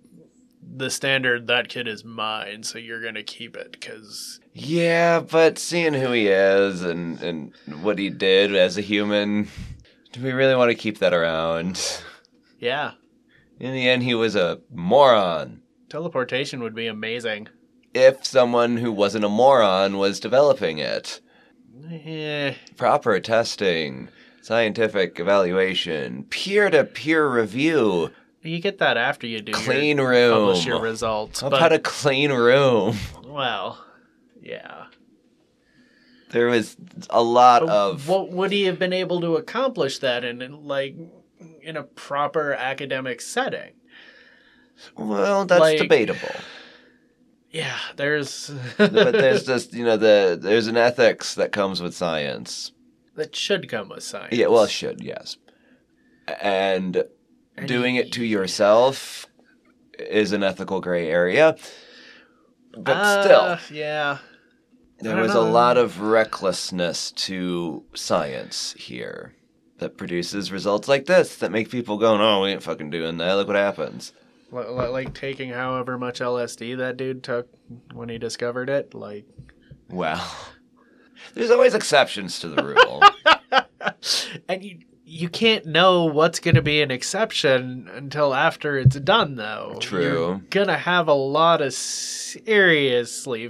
[0.61, 5.57] the standard that kid is mine so you're going to keep it cuz Yeah, but
[5.57, 9.47] seeing who he is and, and what he did as a human,
[10.15, 12.01] do we really want to keep that around?
[12.57, 12.91] Yeah.
[13.59, 15.61] In the end, he was a moron.
[15.89, 17.49] Teleportation would be amazing.
[17.93, 21.19] If someone who wasn't a moron was developing it,
[21.91, 24.07] Eh, proper testing,
[24.41, 28.09] scientific evaluation, peer to peer review,
[28.41, 30.33] you get that after you do clean your, room.
[30.33, 31.41] publish your results.
[31.41, 32.95] How but about a clean room?
[33.25, 33.83] well,
[34.41, 34.85] yeah.
[36.35, 36.75] There was
[37.09, 38.09] a lot of.
[38.09, 40.93] what would he have been able to accomplish that in like
[41.61, 43.71] in a proper academic setting?
[44.97, 46.35] Well, that's like- debatable.
[47.51, 52.73] Yeah, there's but there's just you know the there's an ethics that comes with science.
[53.15, 54.33] that should come with science.
[54.35, 55.37] Yeah, well, it should yes,
[56.41, 57.05] and
[57.55, 59.25] And doing it to yourself
[59.97, 61.55] is an ethical gray area.
[62.77, 63.23] But Uh,
[63.57, 64.17] still, yeah.
[64.99, 69.33] There was a lot of recklessness to science here
[69.79, 73.33] that produces results like this that make people go, "No, we ain't fucking doing that.
[73.33, 74.13] Look what happens."
[74.51, 77.49] Li- li- Like taking however much LSD that dude took
[77.93, 78.93] when he discovered it.
[78.93, 79.25] Like,
[79.89, 80.23] Well,
[81.33, 83.03] there's always exceptions to the rule.
[84.47, 89.35] and you you can't know what's going to be an exception until after it's done,
[89.35, 89.77] though.
[89.79, 90.01] True.
[90.01, 93.49] You're gonna have a lot of seriously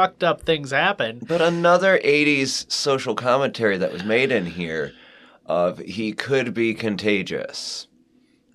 [0.00, 1.20] fucked up things happen.
[1.26, 4.92] But another 80s social commentary that was made in here
[5.46, 7.86] of he could be contagious.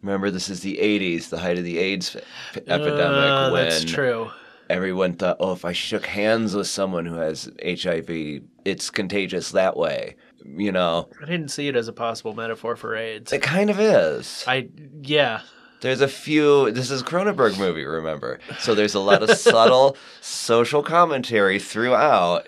[0.01, 2.15] Remember, this is the 80s, the height of the AIDS
[2.55, 2.97] epidemic,
[3.31, 4.31] Uh, when that's true.
[4.69, 9.77] everyone thought, oh, if I shook hands with someone who has HIV, it's contagious that
[9.77, 10.15] way.
[10.45, 13.33] You know, I didn't see it as a possible metaphor for AIDS.
[13.33, 14.43] it kind of is.
[14.47, 14.69] I
[15.01, 15.41] yeah.
[15.81, 16.71] There's a few.
[16.71, 18.39] This is a Cronenberg movie, remember?
[18.59, 22.47] So there's a lot of subtle social commentary throughout,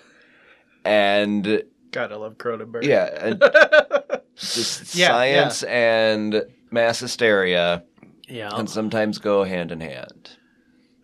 [0.84, 1.62] and
[1.92, 2.84] God, I love Cronenberg.
[2.84, 3.40] yeah, and
[4.36, 7.84] just Yeah, science and mass hysteria
[8.28, 8.50] yeah.
[8.50, 10.30] can sometimes go hand in hand.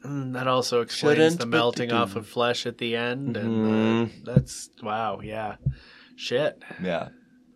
[0.05, 1.95] Mm, that also explains Shouldn't, the melting do.
[1.95, 4.07] off of flesh at the end, and Mhm.
[4.07, 5.21] uh, that's wow.
[5.23, 5.57] Yeah,
[6.17, 6.63] shit.
[6.83, 7.09] Yeah,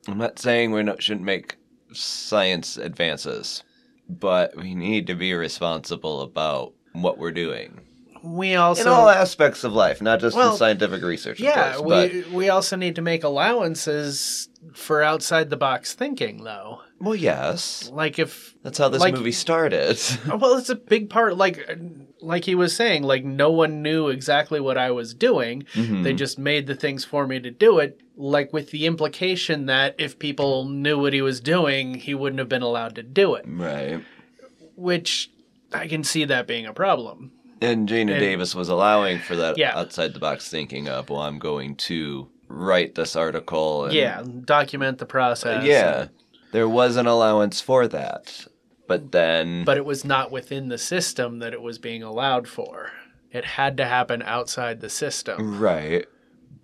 [0.06, 1.56] I'm not saying we not, shouldn't make
[1.92, 3.62] science advances,
[4.08, 7.80] but we need to be responsible about what we're doing
[8.22, 11.38] We also in all aspects of life, not just Well, in scientific research.
[11.40, 16.42] yeah, course, but we we also need to make allowances for outside the box thinking,
[16.42, 16.80] though.
[17.00, 19.98] well, yes, Like if that's how this Like- movie started.
[20.26, 21.36] well, it's a big part.
[21.36, 21.58] Like
[22.20, 25.64] like he was saying, like no one knew exactly what I was doing.
[25.74, 26.02] Mhm.
[26.02, 28.00] They just made the things for me to do it.
[28.16, 32.48] Like with the implication that if people knew what he was doing, he wouldn't have
[32.48, 33.44] been allowed to do it.
[33.48, 34.00] right.
[34.76, 35.30] Which
[35.72, 37.32] I can see that being a problem.
[37.60, 39.76] And And- Davis was allowing for that Yeah.
[39.78, 43.84] outside the box thinking of, well, I'm going to write this article.
[43.86, 45.64] And, yeah, document the process.
[45.64, 46.06] yeah.
[46.52, 48.46] There was an allowance for that.
[48.88, 49.64] But then.
[49.64, 52.90] But it was not within the system that it was being allowed for.
[53.30, 55.60] It had to happen outside the system.
[55.60, 56.06] Right.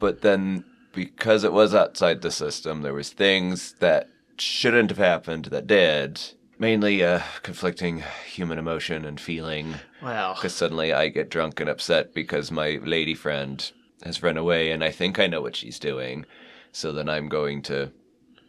[0.00, 4.08] But then because it was outside the system, there was things that
[4.38, 6.20] shouldn't have happened that did.
[6.58, 9.74] Mainly uh, conflicting human emotion and feeling.
[10.02, 13.70] Well, Because suddenly I get drunk and upset because my lady friend
[14.04, 16.24] has run away and I think I know what she's doing.
[16.72, 17.92] So then I'm going to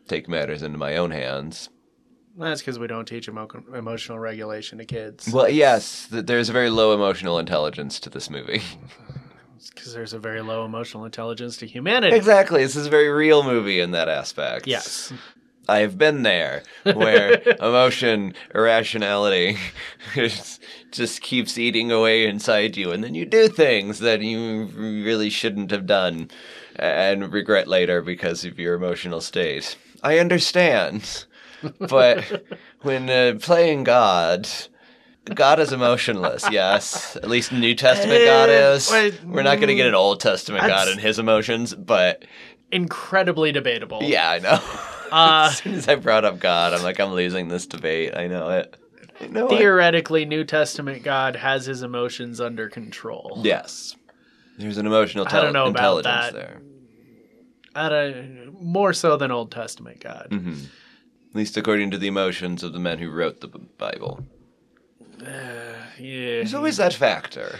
[0.07, 1.69] take matters into my own hands.
[2.37, 5.31] That's because we don't teach emo- emotional regulation to kids.
[5.31, 8.61] Well, yes, th- there's a very low emotional intelligence to this movie.
[9.73, 12.15] Because there's a very low emotional intelligence to humanity.
[12.15, 12.61] exactly.
[12.61, 14.67] This is a very real movie in that aspect.
[14.67, 15.11] Yes.
[15.67, 19.57] I have been there where emotion, irrationality
[20.91, 25.71] just keeps eating away inside you, and then you do things that you really shouldn't
[25.71, 26.29] have done
[26.75, 29.75] and regret later because of your emotional state.
[30.03, 31.25] I understand.
[31.79, 32.45] But
[32.81, 34.47] when uh, playing God,
[35.33, 37.15] God is emotionless, yes.
[37.15, 38.89] At least New Testament God Eh, is.
[38.91, 42.25] wait, We're not going to get an Old Testament God and his emotions, but
[42.71, 43.99] Incredibly debatable.
[44.03, 44.59] yeah, I know.
[45.11, 48.15] Uh, as soon as I brought up God, I'm like, I'm losing this debate.
[48.15, 48.75] I know it.
[49.21, 49.57] I know it.
[49.57, 53.41] Theoretically, New Testament God has his emotions under control.
[53.43, 53.95] Yes.
[54.57, 56.33] There's an emotional I don't know about intelligence that.
[56.33, 56.61] there.
[57.75, 60.27] At a, more so than Old Testament God.
[60.31, 60.53] hmm
[61.35, 64.25] At least according to the emotions of the men who wrote the Bible.
[65.19, 66.35] Uh, yeah.
[66.37, 67.59] There's always that factor.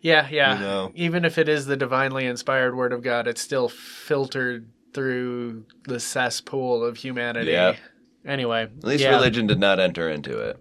[0.00, 0.54] Yeah, yeah.
[0.54, 0.92] You know.
[0.94, 5.98] Even if it is the divinely inspired word of God, it's still filtered through the
[5.98, 7.50] cesspool of humanity.
[7.50, 7.74] Yeah.
[8.24, 8.62] Anyway.
[8.62, 9.10] At least yeah.
[9.10, 10.60] religion did not enter into it.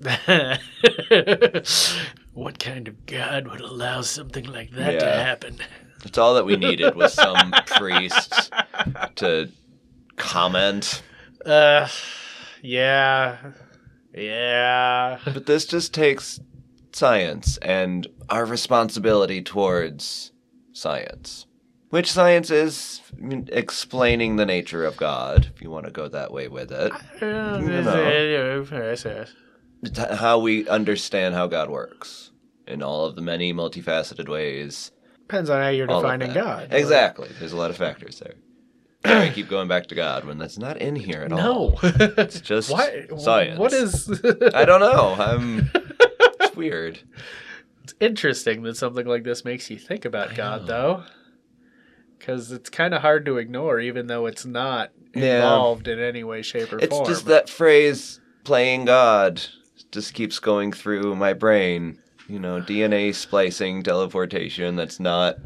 [2.32, 5.58] what kind of God would allow something like that to happen?
[6.04, 8.52] That's all that we needed was some priest
[9.16, 9.50] to
[10.14, 11.02] comment.
[11.44, 11.88] Uh,
[12.62, 13.36] yeah,
[14.14, 15.18] yeah.
[15.24, 16.40] But this just takes
[16.92, 20.32] science and our responsibility towards
[20.72, 21.46] science.
[21.90, 23.00] Which science is
[23.48, 26.92] explaining the nature of God, if you want to go that way with it.
[29.82, 32.32] It's how we understand how God works
[32.66, 34.90] in all of the many multifaceted ways.
[35.20, 36.34] Depends on how you're all defining.
[36.34, 36.68] God.
[36.72, 37.30] Exactly.
[37.38, 38.34] There's a lot of factors there.
[39.04, 41.38] I keep going back to God when that's not in here at all.
[41.38, 43.20] No, It's just what?
[43.20, 43.58] science.
[43.58, 44.08] What is?
[44.54, 45.14] I don't know.
[45.18, 45.70] I'm.
[46.40, 46.98] It's weird.
[47.84, 50.66] It's interesting that something like this makes you think about I God, know.
[50.66, 51.04] though,
[52.18, 55.36] because it's kind of hard to ignore, even though it's not Yeah.
[55.36, 57.02] involved in any way, shape, or It's form.
[57.02, 59.40] It's just that phrase "playing God"
[59.92, 61.98] just keeps going through my brain.
[62.28, 64.76] You know, DNA splicing, teleportation.
[64.76, 65.36] That's not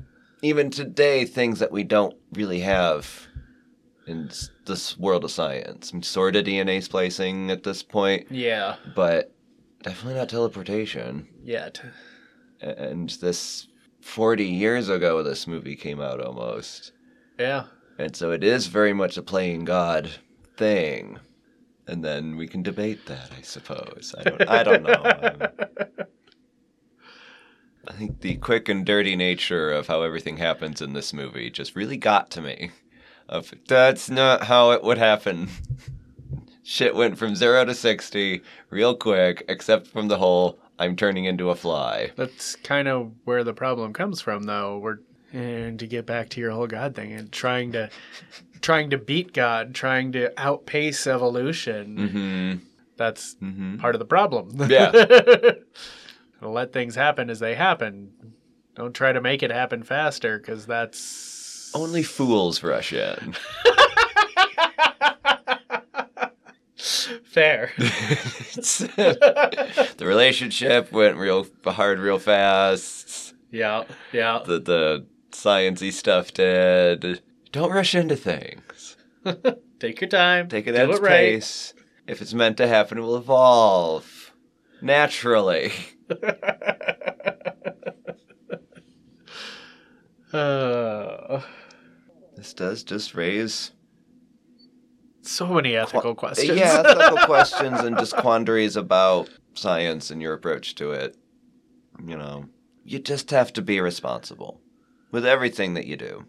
[0.41, 3.29] even today things that we don't really have
[4.07, 4.31] in
[4.67, 5.91] this world of science.
[5.93, 9.33] I mean, sort of DNA splicing at this point, Yeah, but
[9.83, 11.29] definitely not teleportation.
[11.43, 11.81] yet.
[12.61, 13.69] And this
[14.01, 16.93] 40 years ago, this movie came out almost.
[17.39, 17.65] Yeah.
[17.99, 20.11] And so it is very much a playing God
[20.57, 21.19] thing.
[21.89, 24.15] And then we can debate that, I suppose.
[24.19, 24.93] I don't, I don't know.
[24.93, 26.07] I'm-
[27.89, 31.75] I think the quick and dirty nature of how everything happens in this movie just
[31.75, 32.71] really got to me.
[33.33, 35.49] Of that's not how it would happen.
[36.63, 41.51] Shit went from zero to sixty real quick, except from the whole I'm turning into
[41.51, 42.11] a fly.
[42.17, 44.79] That's kind of where the problem comes from, though.
[44.79, 44.99] We're
[45.33, 47.89] and to get back to your whole God thing and trying to
[48.61, 51.97] trying to beat God, trying to outpace evolution.
[51.97, 52.67] Mm-hmm.
[52.99, 53.79] That's Mm-hmm.
[53.79, 54.71] part of the problem.
[54.71, 54.93] Yeah.
[56.43, 58.13] Let things happen as they happen.
[58.75, 61.09] Don't try to make it happen faster, because that's
[61.75, 63.35] Only fools rush in.
[67.33, 67.73] fair.
[67.77, 73.35] the relationship went real hard, real fast.
[73.51, 74.41] yeah, yeah.
[74.45, 77.23] The the sciencey stuff did.
[77.51, 78.97] Don't rush into things.
[79.81, 80.49] Take your time.
[80.49, 81.11] Take it at its it right.
[81.11, 81.75] pace.
[82.07, 84.33] If it's meant to happen, it will evolve
[84.81, 85.73] naturally.
[90.33, 91.43] Uh,
[92.43, 93.71] This does just raise
[95.21, 96.59] so many ethical questions.
[96.59, 101.17] yeah ethical questions and just quandaries about science and your approach to it.
[102.05, 102.47] You know,
[102.85, 104.61] you just have to be responsible
[105.13, 106.27] with everything that you do.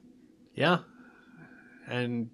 [0.54, 0.82] Yeah.
[1.88, 2.30] And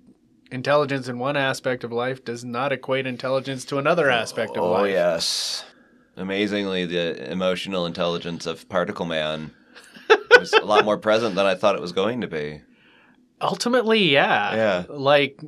[0.52, 4.64] intelligence in one aspect of life does not equate intelligence to another oh, aspect of
[4.66, 4.82] oh, life.
[4.82, 5.64] Oh, yes.
[6.18, 9.52] Amazingly, the emotional intelligence of Particle Man
[10.38, 12.64] was a lot more present than I thought it was going to be.
[13.42, 14.56] Ultimately, yeah.
[14.56, 14.84] Yeah.
[14.90, 15.40] Like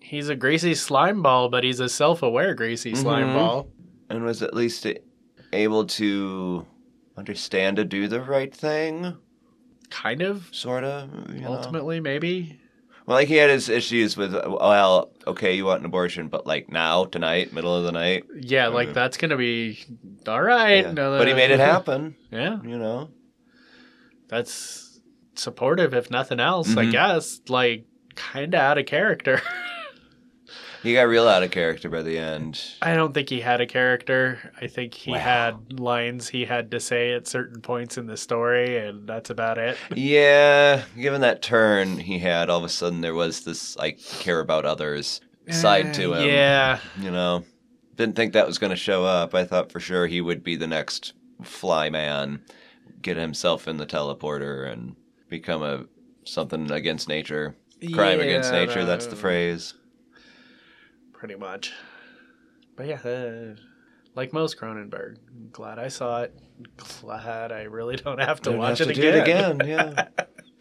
[0.00, 3.34] he's a greasy slime ball, but he's a self-aware greasy slime Mhm.
[3.34, 3.68] ball.
[4.10, 4.86] And was at least
[5.52, 6.66] able to
[7.16, 9.14] understand to do the right thing,
[9.90, 10.48] Kind of.
[10.52, 11.10] sort of.
[11.34, 11.52] You know?
[11.52, 12.58] Ultimately, maybe.
[13.06, 16.70] Well, like he had his issues with, well, okay, you want an abortion, but like
[16.70, 18.24] now, tonight, middle of the night.
[18.38, 18.94] Yeah, like Mhm.
[18.94, 19.78] that's gonna be
[20.26, 20.84] all right.
[20.84, 20.92] Yeah.
[20.92, 23.08] No, But he made it happen, Yeah, you know?
[24.28, 24.87] that's
[25.38, 26.76] supportive, if nothing else.
[26.76, 26.92] I Mhm.
[26.92, 27.40] guess.
[27.48, 29.40] Like, kind of out of character.
[30.80, 32.62] He got real out of character by the end.
[32.80, 34.52] I don't think he had a character.
[34.60, 35.18] I think he Wow.
[35.18, 39.58] had lines he had to say at certain points in the story, and that's about
[39.58, 39.76] it.
[39.96, 44.38] Yeah, given that turn he had, all of a sudden there was this like care
[44.38, 45.20] about others
[45.50, 46.28] side to Uh, him.
[46.30, 47.44] Yeah, You know,
[47.96, 49.34] didn't think that was going to show up.
[49.34, 52.40] I thought for sure he would be the next fly man,
[53.02, 54.94] get himself in the teleporter and
[55.28, 55.84] become a
[56.24, 57.56] something against nature.
[57.94, 59.74] Crime against Yeah, nature, that's the phrase.
[61.12, 61.72] Pretty much.
[62.76, 63.54] But yeah, uh,
[64.14, 65.16] like most Cronenberg,
[65.52, 66.34] glad I saw it.
[67.00, 69.60] Glad I really don't have to Don't watch have it to again.
[69.60, 70.08] it again, yeah.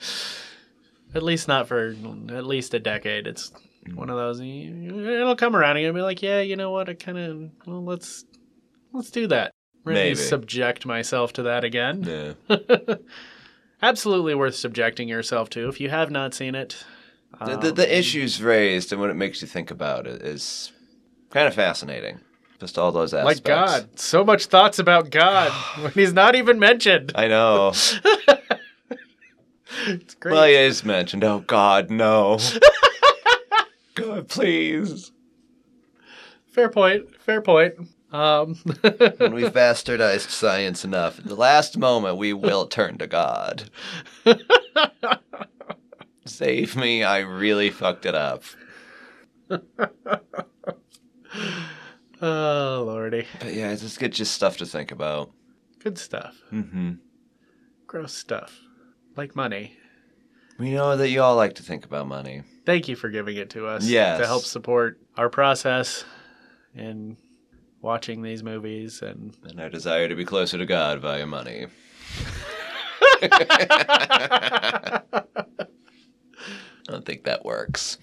[1.16, 1.96] At least not for
[2.30, 3.28] at least a decade.
[3.28, 3.52] It's
[3.96, 4.42] one of those.
[4.42, 6.90] It'll come around and you'll be like, yeah, you know what?
[6.90, 8.26] I kind of well, let's
[8.92, 9.54] let's do that.
[9.86, 10.16] Really Maybe.
[10.16, 12.04] subject myself to that again.
[12.50, 12.58] yeah.
[13.82, 16.84] Absolutely worth subjecting yourself to if you have not seen it.
[17.40, 20.72] The, the, Um, the issues raised and what it makes you think about it is
[21.30, 22.20] kind of fascinating.
[22.60, 23.42] Just all those My aspects.
[23.42, 25.52] God, so much thoughts about God
[25.82, 27.12] when he's not even mentioned.
[27.14, 27.68] I know.
[29.86, 30.34] it's great.
[30.34, 31.24] Well, he is mentioned.
[31.24, 32.40] Oh God, no.
[33.94, 35.12] God, please.
[36.48, 37.06] Fair point.
[37.22, 37.76] Fair point.
[38.12, 38.56] Um,
[39.18, 43.70] when we've bastardized science enough, the last moment we will turn to God.
[46.26, 48.44] Save me, I really fucked it up.
[52.22, 55.32] oh lordy, But yeah, it's just good just stuff to think about.
[55.80, 56.36] good stuff.
[56.52, 56.94] Mm-hmm.
[57.88, 58.60] Gross stuff,
[59.16, 59.78] like money.
[60.60, 62.44] We know that you all like to think about money.
[62.66, 63.86] Thank you for giving it to us.
[63.86, 64.20] Yes.
[64.20, 66.04] to help support our process
[66.74, 67.16] in
[67.82, 69.36] watching these movies and.
[69.44, 71.68] And our desire to be closer to God via money.
[73.22, 75.02] I
[76.88, 77.98] don't think that works.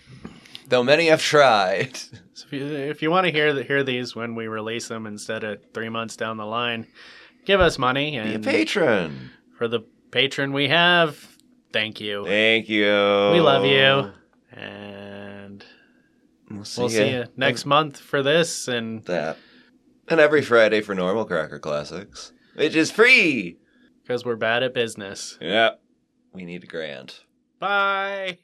[0.68, 1.96] Though many have tried.
[2.36, 5.06] So if you, if you want to hear the, hear these when we release them
[5.06, 6.86] instead of three months down the line,
[7.44, 9.30] give us money and Be a patron.
[9.56, 11.16] for the patron we have,
[11.72, 12.24] thank you.
[12.26, 12.84] Thank you.
[13.32, 14.12] We love you,
[14.58, 15.64] and
[16.50, 18.68] We'll see, we'll see you next month for this.
[18.68, 19.36] And That.
[20.08, 23.56] And every Friday for normal Cracker Classics, which is free.
[24.02, 25.80] because we're bad at business, Yep.
[26.32, 27.24] We need a grant.
[27.60, 28.38] bye.